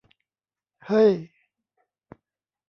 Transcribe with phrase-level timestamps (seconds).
[0.87, 1.11] เฮ้ย!